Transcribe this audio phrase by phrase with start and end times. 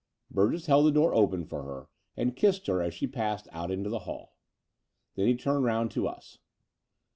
[0.31, 3.87] Burgess held the door open for her, and kissed her as she passed out into
[3.87, 4.35] the hall.
[5.13, 6.39] Then he turned round to us.